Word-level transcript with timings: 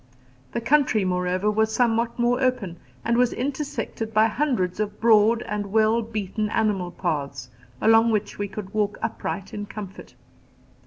The 0.51 0.61
country, 0.61 1.05
moreover, 1.05 1.51
was 1.51 1.71
somewhat 1.75 2.17
more 2.17 2.41
open, 2.41 2.77
and 3.05 3.17
was 3.17 3.33
intersected 3.33 4.15
by 4.15 4.25
hundreds 4.25 4.79
of 4.79 4.99
broad 4.99 5.43
and 5.43 5.71
well 5.71 6.01
beaten 6.01 6.49
animal 6.49 6.89
paths, 6.89 7.49
along 7.79 8.09
which 8.09 8.39
we 8.39 8.47
could 8.47 8.73
walk 8.73 8.97
upright 9.03 9.53
in 9.53 9.67
comfort. 9.67 10.15